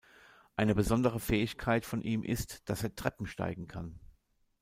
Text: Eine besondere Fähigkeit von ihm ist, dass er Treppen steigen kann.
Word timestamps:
Eine 0.55 0.73
besondere 0.73 1.19
Fähigkeit 1.19 1.85
von 1.85 2.01
ihm 2.01 2.23
ist, 2.23 2.67
dass 2.67 2.81
er 2.81 2.95
Treppen 2.95 3.27
steigen 3.27 3.67
kann. 3.67 3.99